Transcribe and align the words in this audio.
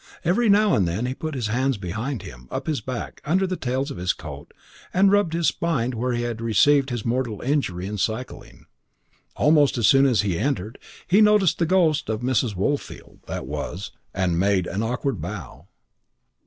Every 0.25 0.49
now 0.49 0.73
and 0.73 0.87
then 0.87 1.05
he 1.05 1.13
put 1.13 1.35
his 1.35 1.45
hands 1.45 1.77
behind 1.77 2.23
him, 2.23 2.47
up 2.49 2.65
his 2.65 2.81
back, 2.81 3.21
under 3.23 3.45
the 3.45 3.55
tails 3.55 3.91
of 3.91 3.97
his 3.97 4.13
coat, 4.13 4.51
and 4.91 5.11
rubbed 5.11 5.33
his 5.33 5.49
spine 5.49 5.91
where 5.91 6.11
he 6.13 6.23
had 6.23 6.41
received 6.41 6.89
his 6.89 7.05
mortal 7.05 7.39
injury 7.41 7.85
in 7.85 7.99
cycling. 7.99 8.65
Almost 9.35 9.77
as 9.77 9.85
soon 9.85 10.07
as 10.07 10.21
he 10.21 10.39
entered 10.39 10.79
he 11.07 11.21
noticed 11.21 11.59
the 11.59 11.67
ghost 11.67 12.09
of 12.09 12.21
Mrs. 12.21 12.55
Woolfield 12.55 13.19
that 13.27 13.45
was, 13.45 13.91
and 14.11 14.39
made 14.39 14.65
an 14.65 14.81
awkward 14.81 15.21
bow. 15.21 15.67